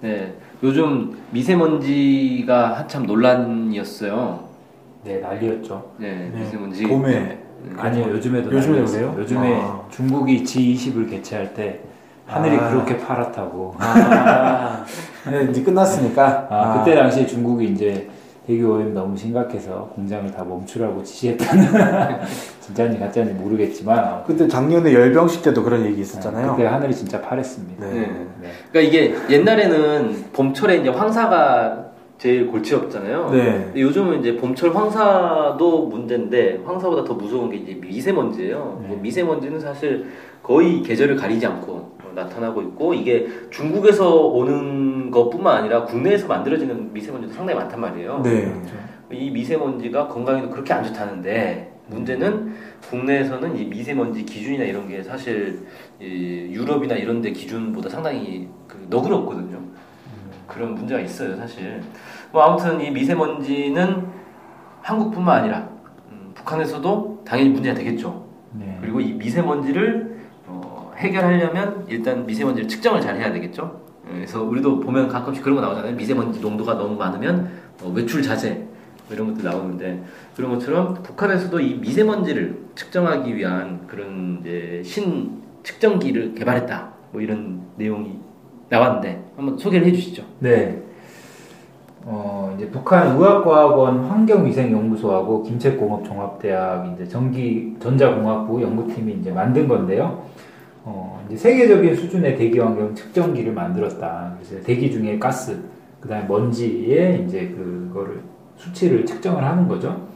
[0.00, 4.48] 네, 요즘 미세먼지가 한참 논란이었어요.
[5.04, 5.92] 네, 난리였죠.
[5.98, 6.86] 네, 네, 미세먼지.
[6.86, 7.38] 봄에 네.
[7.76, 9.10] 아니요, 요즘에도 요즘에도 난리였어요.
[9.10, 9.22] 그래요?
[9.22, 9.82] 요즘에 아.
[9.90, 11.80] 중국이 G20을 개최할 때
[12.26, 12.70] 하늘이 아.
[12.70, 13.74] 그렇게 파랗다고.
[13.78, 14.84] 아,
[15.30, 16.46] 네, 이제 끝났으니까.
[16.50, 18.08] 아, 그때 당시에 중국이 이제
[18.50, 22.20] 대기 오염 너무 심각해서 공장을 다 멈추라고 지시했다는
[22.60, 26.56] 진짜인지 가짜인지 모르겠지만 그때 작년에 열병식 때도 그런 얘기 있었잖아요.
[26.56, 27.86] 그때 하늘이 진짜 파랬습니다.
[27.86, 28.00] 네.
[28.40, 28.48] 네.
[28.72, 33.30] 그러니까 이게 옛날에는 봄철에 이제 황사가 제일 골치였잖아요.
[33.30, 33.72] 네.
[33.76, 38.78] 요즘은 이제 봄철 황사도 문제인데 황사보다 더 무서운 게 이제 미세먼지예요.
[38.82, 38.88] 네.
[38.88, 40.06] 뭐 미세먼지는 사실
[40.42, 47.58] 거의 계절을 가리지 않고 나타나고 있고 이게 중국에서 오는 것뿐만 아니라 국내에서 만들어지는 미세먼지도 상당히
[47.58, 48.20] 많단 말이에요.
[48.22, 48.52] 네.
[49.12, 52.54] 이 미세먼지가 건강에도 그렇게 안 좋다는데 문제는
[52.88, 55.66] 국내에서는 이 미세먼지 기준이나 이런 게 사실
[56.00, 59.58] 이 유럽이나 이런 데 기준보다 상당히 그 너그럽거든요.
[60.46, 61.80] 그런 문제가 있어요, 사실.
[62.32, 64.06] 뭐 아무튼 이 미세먼지는
[64.82, 65.68] 한국뿐만 아니라
[66.10, 68.26] 음, 북한에서도 당연히 문제가 되겠죠.
[68.52, 68.78] 네.
[68.80, 70.09] 그리고 이 미세먼지를 어,
[71.00, 73.80] 해결하려면 일단 미세먼지를 측정을 잘 해야 되겠죠.
[74.10, 75.94] 예, 그래서 우리도 보면 가끔씩 그런 거 나오잖아요.
[75.96, 77.50] 미세먼지 농도가 너무 많으면
[77.82, 78.54] 어, 외출 자제
[79.06, 80.02] 뭐 이런 것도 나오는데
[80.36, 86.90] 그런 것처럼 북한에서도 이 미세먼지를 측정하기 위한 그런 이제 신 측정기를 개발했다.
[87.12, 88.18] 뭐 이런 내용이
[88.68, 90.22] 나왔는데 한번 소개를 해주시죠.
[90.38, 90.82] 네.
[92.02, 100.24] 어, 이제 북한 의학과학원 환경위생연구소하고 김책공업종합대학 이제 전기 전자공학부 연구팀이 이제 만든 건데요.
[100.92, 104.34] 어, 이제 세계적인 수준의 대기 환경 측정기를 만들었다.
[104.36, 105.56] 그래서 대기 중에 가스,
[106.00, 108.20] 그다음에 먼지에 이제 그거를
[108.56, 110.08] 수치를 측정을 하는 거죠.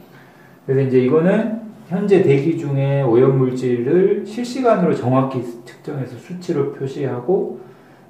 [0.65, 7.59] 그래서 이제 이거는 현재 대기 중에 오염 물질을 실시간으로 정확히 측정해서 수치로 표시하고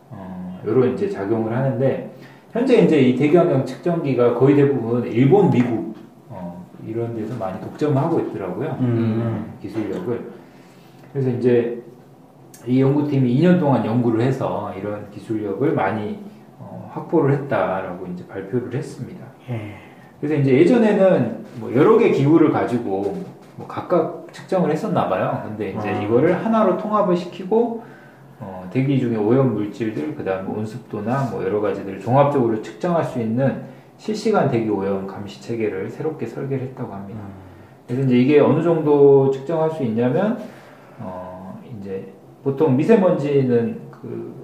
[0.10, 2.12] 어, 요런 이제 작용을 하는데
[2.52, 5.94] 현재 이제 이 대기 환경 측정기가 거의 대부분 일본, 미국
[6.30, 8.78] 어, 이런 데서 많이 독점하고 있더라고요.
[8.80, 9.54] 음.
[9.62, 10.22] 기술력을.
[11.12, 11.85] 그래서 이제
[12.68, 16.20] 이 연구팀이 2년 동안 연구를 해서 이런 기술력을 많이
[16.60, 19.26] 어, 확보를 했다라고 이제 발표를 했습니다.
[19.50, 19.76] 예.
[20.20, 23.24] 그래서 이제 예전에는 뭐 여러 개 기구를 가지고
[23.58, 25.44] 뭐 각각 측정을 했었나 봐요.
[25.46, 26.02] 근데 이제 아.
[26.02, 27.84] 이거를 하나로 통합을 시키고
[28.40, 33.64] 어, 대기 중에 오염 물질들, 그다음 뭐 온습도나 뭐 여러 가지들을 종합적으로 측정할 수 있는
[33.98, 37.20] 실시간 대기 오염 감시 체계를 새롭게 설계를 했다고 합니다.
[37.88, 40.40] 그래서 이제 이게 어느 정도 측정할 수 있냐면
[41.00, 42.12] 어, 이제
[42.46, 44.36] 보통 미세먼지는 그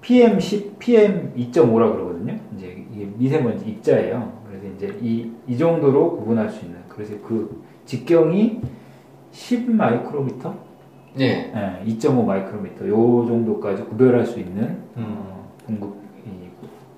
[0.00, 2.38] PM 10, PM 2.5라 그러거든요.
[2.56, 4.32] 이제 이게 미세먼지 입자예요.
[4.46, 6.78] 그래서 이제 이, 이 정도로 구분할 수 있는.
[6.88, 8.60] 그래서 그 직경이
[9.32, 10.54] 10 마이크로미터,
[11.16, 11.50] 네.
[11.52, 15.04] 네, 2.5 마이크로미터 요 정도까지 구별할 수 있는 음.
[15.04, 16.30] 어, 공급 이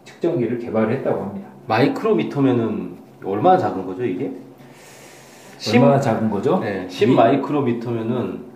[0.05, 1.49] 측정기를 개발했다고 합니다.
[1.67, 4.33] 마이크로미터면은 얼마나 작은 거죠 이게?
[5.73, 6.59] 얼마나 작은 거죠?
[6.59, 8.47] 네, 10 마이크로미터면은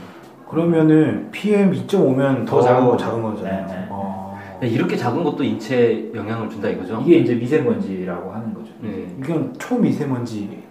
[0.49, 2.97] 그러면은 PM 2.5면 더, 더 작은.
[2.97, 3.65] 작은 거잖아요.
[3.65, 3.87] 네, 네.
[3.89, 4.22] 어.
[4.63, 7.03] 네, 이렇게 작은 것도 인체에 영향을 준다 이거죠?
[7.05, 8.71] 이게 이제 미세먼지라고 하는 거죠.
[8.79, 9.13] 네.
[9.19, 10.63] 이건 초미세먼지.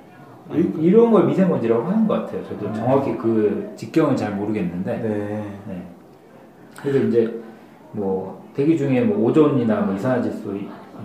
[0.55, 2.43] 이, 이런 걸 미세먼지라고 하는 것 같아요.
[2.49, 2.75] 저도 음.
[2.75, 4.97] 정확히 그 직경은 잘 모르겠는데.
[4.97, 5.59] 네.
[5.69, 5.83] 네.
[6.81, 7.39] 그래서 이제
[7.93, 10.53] 뭐 대기 중에 뭐 오존이나 뭐 이산화질소,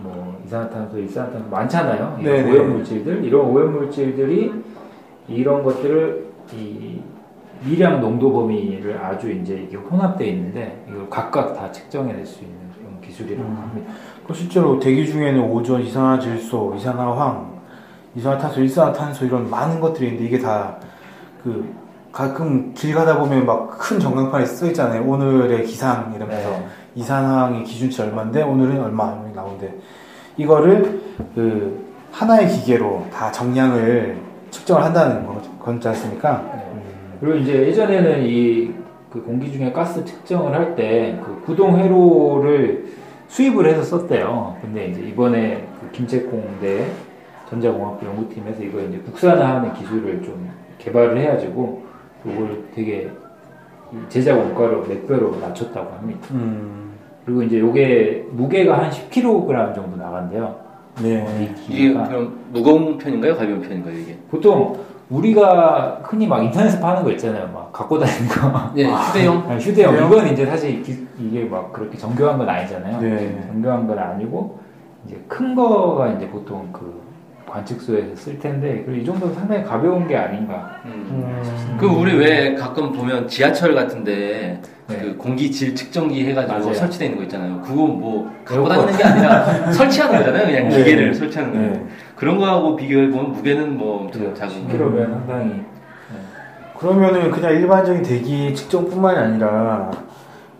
[0.01, 2.19] 뭐 이산화탄소, 일산화탄소 많잖아요.
[2.21, 2.51] 이런 네네.
[2.51, 4.53] 오염 물질들 이런 오염 물질들이
[5.27, 6.25] 이런 것들을
[6.55, 7.01] 이
[7.65, 12.66] 미량 농도 범위를 아주 이제 이게 혼합되어 있는데 이걸 각각 다 측정해낼 수 있는
[13.17, 13.57] 기술이라고 음.
[13.57, 13.91] 합니다.
[14.27, 17.57] 그 실제로 대기 중에는 오존, 이산화질소, 이산화황,
[18.15, 20.77] 이산화탄소, 일산화탄소 이런 많은 것들이 있는데 이게 다
[21.43, 21.63] 그
[22.11, 25.03] 가끔 길 가다 보면 막 큰 전광판에 써 있잖아요.
[25.03, 26.65] 오늘의 기상 이러면서 네.
[26.95, 29.73] 이산화황의 기준치 얼마인데 오늘은 얼마 나오는데
[30.35, 30.99] 이거를
[31.35, 34.17] 그 하나의 기계로 다 정량을
[34.49, 36.43] 측정을 한다는 거- 거지 않습니까?
[37.19, 38.73] 그리고 이제 예전에는 이
[39.09, 42.87] 그 공기 중에 가스 측정을 할 때 그 구동 회로를
[43.27, 44.57] 수입을 해서 썼대요.
[44.61, 46.87] 근데 이제 이번에 그 김책공대
[47.49, 51.83] 전자공학부 연구팀에서 이거 이제 국산화하는 기술을 좀 개발을 해가지고
[52.25, 53.09] 이걸 되게
[53.93, 56.27] 이 제작 원가를 몇 배로 낮췄다고 합니다.
[56.31, 56.93] 음,
[57.25, 60.55] 그리고 이제 이게 무게가 한 10kg 정도 나간대요.
[61.01, 61.25] 네.
[61.69, 61.93] 이 이게.
[61.93, 63.35] 그럼 무거운 편인가요?
[63.37, 63.97] 가벼운 편인가요?
[63.97, 64.17] 이게?
[64.29, 64.77] 보통
[65.09, 67.49] 우리가 흔히 막 인터넷에서 파는 거 있잖아요.
[67.53, 68.71] 막 갖고 다니는 거.
[68.75, 69.43] 예, 휴대용.
[69.49, 70.11] 아니, 휴대용 휴대용?
[70.11, 72.99] 이건 이제 사실 기- 이게 막 그렇게 정교한 건 아니잖아요.
[73.01, 73.43] 네.
[73.47, 74.59] 정교한 건 아니고
[75.05, 77.01] 이제 큰 거가 이제 보통 그
[77.49, 80.71] 관측소에서 쓸 텐데 그리고 이 정도면 상당히 가벼운 게 아닌가.
[80.85, 84.97] 음, 그 우리 왜 가끔 보면 지하철 같은데 네.
[85.01, 86.73] 그 공기질 측정기 해가지고 맞아요.
[86.73, 87.61] 설치되어 있는 거 있잖아요.
[87.61, 88.67] 그거 뭐 갖고.
[88.67, 90.45] 다니는 게 아니라 설치하는 거잖아요.
[90.45, 90.77] 그냥 네.
[90.77, 91.87] 기계를 설치하는 거예요.
[92.17, 92.19] 네.
[92.19, 94.73] 그런 거하고 비교해 보면 무게는 뭐 엄청 작은 거.
[94.73, 95.63] 10kg면 상당히
[96.79, 99.91] 그러면은 그냥 일반적인 대기 측정뿐만이 아니라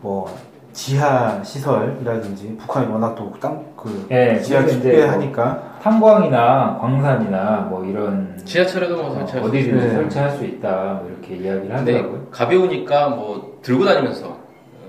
[0.01, 0.35] 뭐
[0.73, 7.83] 지하 시설이라든지 북한이 워낙 또땅그 예, 지하 그래서 깊게 이제 뭐 하니까 탄광이나 광산이나 뭐
[7.85, 9.93] 이런 지하철에도 뭐 어, 설치할 수 어디든지 네.
[9.93, 12.27] 설치할 수 있다 뭐 이렇게 이야기를 근데 하더라고요.
[12.29, 14.37] 가벼우니까 뭐 들고 다니면서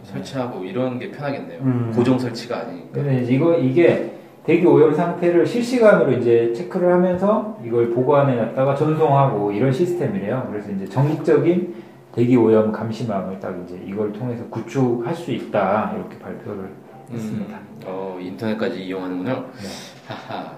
[0.05, 1.61] 설치하고 이런 게 편하겠네요.
[1.63, 1.93] 음.
[1.95, 2.89] 고정 설치가 아니니까.
[2.93, 4.13] 근데 이거 이게
[4.49, 10.49] 대기 오염 상태를 실시간으로 이제 체크를 하면서 이걸 보관해 놨다가 전송하고 이런 시스템이래요.
[10.51, 11.75] 그래서 이제 전국적인
[12.13, 16.71] 대기 오염 감시망을 딱 이제 이걸 통해서 구축할 수 있다 이렇게 발표를
[17.13, 17.59] 했습니다.
[17.59, 19.33] 음, 어, 인터넷까지 이용하는군요.
[19.35, 19.69] 네.
[20.07, 20.53] 하하.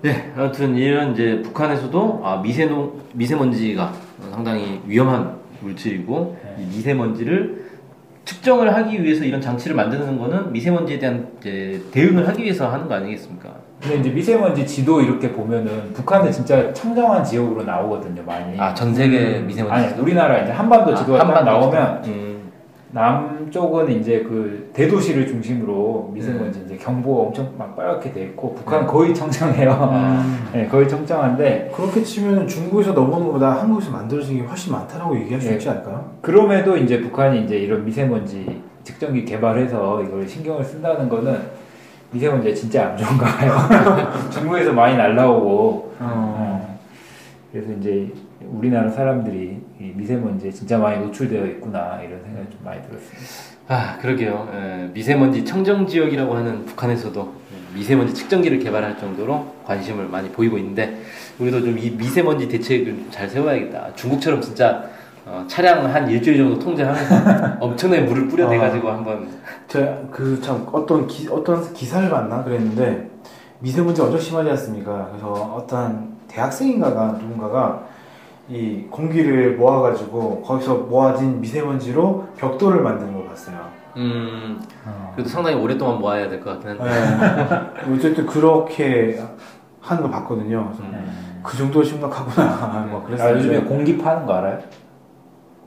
[0.00, 3.92] 네, 아무튼 이런 이제 북한에서도 아, 미세노, 미세먼지가
[4.30, 6.62] 상당히 위험한 물질이고 네.
[6.62, 7.65] 이 미세먼지를
[8.26, 13.48] 측정을 하기 위해서 이런 장치를 만드는 거는 미세먼지에 대한 대응을 하기 위해서 하는 거 아니겠습니까?
[13.80, 18.58] 근데 이제 미세먼지 지도 이렇게 보면은 북한은 진짜 청정한 지역으로 나오거든요, 많이.
[18.58, 19.72] 아, 전 세계 음, 미세먼지.
[19.72, 22.35] 아니 우리나라 이제 한반도 지도가 딱 나오면 음,
[22.96, 29.14] 남쪽은 이제 그 대도시를 중심으로 미세먼지 이제 경보 엄청 막 빨갛게 돼 있고 북한은 거의
[29.14, 29.70] 청정해요.
[29.70, 30.48] 음.
[30.54, 35.48] 네, 거의 청정한데 그렇게 치면 중국에서 넘어오는 것보다 한국에서 만들어진 게 훨씬 많다라고 얘기할 수
[35.50, 35.52] 예.
[35.52, 36.10] 있지 않을까요?
[36.22, 41.38] 그럼에도 이제 북한이 이제 이런 미세먼지 측정기 개발해서 이걸 신경을 쓴다는 거는
[42.12, 43.52] 미세먼지가 진짜 안 좋은가 봐요.
[44.32, 46.78] 중국에서 많이 날라오고 어,
[47.52, 48.10] 그래서 이제
[48.50, 53.56] 우리나라 사람들이 이 미세먼지에 진짜 많이 노출되어 있구나 이런 생각이 좀 많이 들었습니다.
[53.68, 54.48] 아, 그러게요.
[54.54, 57.32] 예, 미세먼지 청정 지역이라고 하는 북한에서도
[57.74, 60.98] 미세먼지 측정기를 개발할 정도로 관심을 많이 보이고 있는데
[61.38, 63.94] 우리도 좀 이 미세먼지 대책을 좀 잘 세워야겠다.
[63.94, 64.84] 중국처럼 진짜
[65.26, 69.28] 어, 차량 한 일주일 정도 통제하면서 엄청나게 물을 뿌려대가지고 한번
[69.66, 73.10] 제가 그 참 어떤 기, 어떤 기사를 봤나 그랬는데
[73.58, 75.08] 미세먼지 엄청 심하지 않습니까?
[75.10, 77.84] 그래서 어떤 대학생인가가 누군가가
[78.48, 83.56] 이 공기를 모아가지고 거기서 모아진 미세먼지로 벽돌을 만드는 걸 봤어요.
[83.96, 85.10] 음, 어.
[85.14, 87.90] 그래도 상당히 오랫동안 모아야 될 것 같긴 한데 네.
[87.94, 89.18] 어쨌든 그렇게
[89.80, 90.70] 하는 걸 봤거든요.
[90.80, 91.40] 음.
[91.42, 92.46] 그 정도 심각하구나.
[92.92, 93.36] 막 아, 그랬어요.
[93.36, 94.58] 요즘에 공기 파는 거 알아요?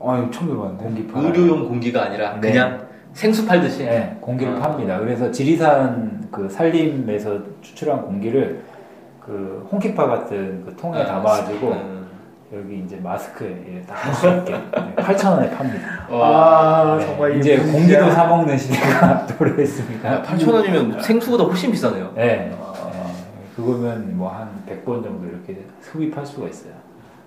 [0.02, 0.82] 아, 처음 들어봤는데.
[0.84, 1.26] 공기 팔아요.
[1.26, 2.52] 의료용 공기가 아니라 네.
[2.52, 4.60] 그냥 생수 팔듯이 네, 공기를 아.
[4.60, 4.98] 팝니다.
[5.00, 8.62] 그래서 지리산 그 산림에서 추출한 공기를
[9.20, 11.99] 그 홍키파 같은 그 통에 아, 담아가지고 음.
[12.52, 14.52] 여기 이제 마스크에 딱할수 있게
[14.96, 16.06] 8천 원에 팝니다.
[16.10, 20.22] 아, 네, 정말 이제 이게 공기도 사 먹는 시대가 도래했습니다.
[20.22, 22.10] 8천 원이면 생수보다 훨씬 비싸네요.
[22.16, 22.58] 네, 네.
[23.54, 26.72] 그거면 뭐 한 100번 정도 이렇게 흡입할 수가 있어요.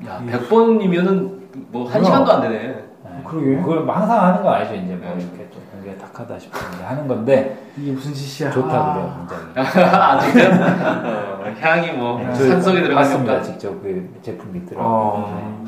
[0.08, 1.40] 야, 100번이면은
[1.72, 2.04] 뭐 한?
[2.04, 2.58] 시간도 안 되네.
[2.68, 2.84] 네.
[3.26, 3.56] 그러게.
[3.58, 4.74] 그걸 뭐 항상 하는 거 아니죠.
[4.76, 5.22] 이제 뭐 네.
[5.24, 5.62] 이렇게 좀
[5.94, 8.52] 공기가 탁하다 싶은데 하는 건데 이게 무슨 짓이야.
[8.52, 8.94] 좋다 아.
[8.94, 9.54] 그래요, 굉장히.
[9.96, 11.44] 아, 진짜요?
[11.44, 12.94] 어, 향이 뭐 네, 산속에.
[12.94, 13.42] 봤습니다.
[13.42, 14.86] 직접 그 제품 있더라고요.
[14.86, 15.64] 어.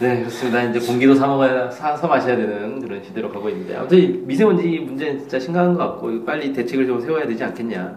[0.00, 0.62] 네, 그렇습니다.
[0.64, 5.20] 이제 공기도 사 먹어야 사서 마셔야 되는 그런 시대로 가고 있는데 아무튼 이 미세먼지 문제는
[5.20, 7.96] 진짜 심각한 것 같고 빨리 대책을 좀 세워야 되지 않겠냐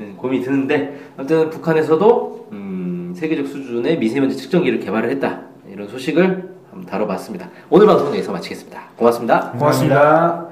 [0.00, 7.48] 음, 고민이 드는데 아무튼 북한에서도 음, 세계적 수준의 미세먼지 측정기를 개발을 했다 이런 소식을 다뤄봤습니다.
[7.70, 8.80] 오늘 방송은 여기서 마치겠습니다.
[8.96, 9.52] 고맙습니다.
[9.52, 10.46] 고맙습니다.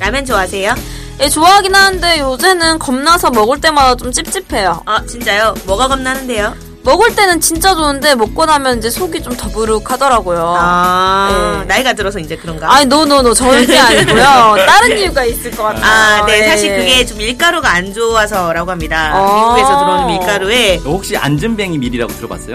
[0.00, 0.74] 라면 좋아하세요?
[1.20, 4.82] 예, 좋아하긴 하는데 요새는 겁나서 먹을 때마다 좀 찝찝해요.
[4.84, 5.54] 아, 진짜요?
[5.66, 6.54] 뭐가 겁나는데요?
[6.84, 10.54] 먹을 때는 진짜 좋은데 먹고 나면 이제 속이 좀 더부룩하더라고요.
[10.56, 11.66] 아, 네.
[11.66, 12.72] 나이가 들어서 이제 그런가?
[12.72, 14.56] 아니 no no no 절대 아니고요.
[14.68, 15.82] 다른 이유가 있을 것 같아요.
[15.84, 16.40] 아, 네.
[16.40, 16.48] 예.
[16.48, 19.12] 사실 그게 좀 밀가루가 안 좋아서라고 합니다.
[19.14, 19.34] 아.
[19.34, 22.54] 미국에서 들어오는 밀가루에 혹시 앉은뱅이 밀이라고 들어봤어요?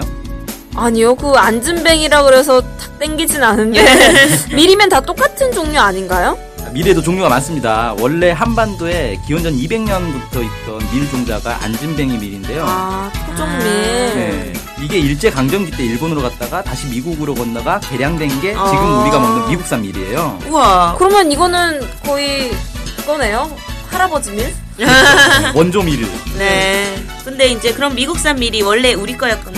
[0.76, 3.84] 아니요, 그 앉은뱅이라 그래서 탁 땡기진 않은데
[4.54, 6.38] 밀이면 다 똑같은 종류 아닌가요?
[6.72, 7.96] 밀에도 종류가 많습니다.
[7.98, 12.64] 원래 한반도에 기원전 200년부터 있던 밀 종자가 앉은뱅이 밀인데요.
[12.64, 13.10] 아
[13.40, 13.64] 토종밀.
[13.64, 14.52] 네.
[14.82, 19.02] 이게 일제 강점기 때 일본으로 갔다가 다시 미국으로 건너가 개량된 게 지금 아.
[19.02, 20.38] 우리가 먹는 미국산 밀이에요.
[20.48, 20.94] 우와.
[20.98, 22.50] 그러면 이거는 거의
[22.96, 23.54] 그거네요.
[23.90, 24.54] 할아버지 밀?
[25.54, 26.08] 원조 밀을.
[26.38, 27.02] 네.
[27.24, 29.52] 근데 이제 그럼 미국산 밀이 원래 우리 거였던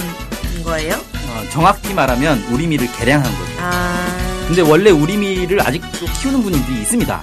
[0.65, 0.95] 거예요?
[0.95, 3.53] 어, 정확히 말하면 우리 밀을 개량한 거죠.
[3.61, 4.19] 아.
[4.47, 7.23] 근데 원래 우리 밀을 아직도 키우는 분들이 있습니다.